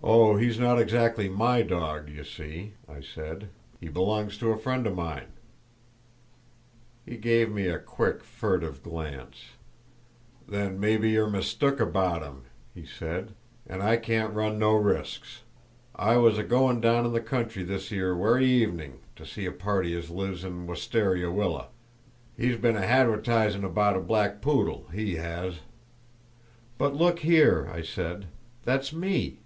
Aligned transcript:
"Oh, 0.00 0.36
he's 0.36 0.60
not 0.60 0.78
exactly 0.78 1.28
my 1.28 1.60
dog, 1.62 2.08
you 2.08 2.22
see," 2.22 2.74
I 2.88 3.00
said; 3.00 3.48
"he 3.80 3.88
belongs 3.88 4.38
to 4.38 4.52
a 4.52 4.56
friend 4.56 4.86
of 4.86 4.94
mine!" 4.94 5.26
He 7.04 7.16
gave 7.16 7.50
me 7.50 7.66
a 7.66 7.80
quick, 7.80 8.22
furtive 8.22 8.80
glance. 8.80 9.48
"Then 10.48 10.78
maybe 10.78 11.10
you're 11.10 11.28
mistook 11.28 11.80
about 11.80 12.22
him," 12.22 12.42
he 12.72 12.86
said, 12.86 13.34
"and 13.66 13.82
I 13.82 13.96
can't 13.96 14.32
run 14.32 14.56
no 14.56 14.74
risks. 14.74 15.42
I 15.96 16.16
was 16.16 16.38
a 16.38 16.44
goin' 16.44 16.80
down 16.80 17.04
in 17.04 17.12
the 17.12 17.20
country 17.20 17.64
this 17.64 17.90
'ere 17.90 18.14
werry 18.16 18.46
evenin' 18.46 19.00
to 19.16 19.26
see 19.26 19.46
a 19.46 19.52
party 19.52 19.96
as 19.96 20.10
lives 20.10 20.44
at 20.44 20.52
Wistaria 20.52 21.30
Willa; 21.30 21.68
he's 22.36 22.56
been 22.56 22.76
a 22.76 22.86
hadwertisin' 22.86 23.64
about 23.64 23.96
a 23.96 24.00
black 24.00 24.40
poodle, 24.40 24.86
he 24.94 25.16
has!" 25.16 25.58
"But 26.78 26.94
look 26.94 27.18
here," 27.18 27.68
I 27.74 27.82
said; 27.82 28.26
"that's 28.64 28.92
me." 28.92 29.40